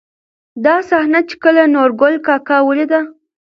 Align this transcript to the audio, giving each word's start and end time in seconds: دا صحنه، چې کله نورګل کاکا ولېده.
دا 0.65 0.75
صحنه، 0.89 1.19
چې 1.29 1.35
کله 1.43 1.63
نورګل 1.75 2.13
کاکا 2.25 2.57
ولېده. 2.63 2.99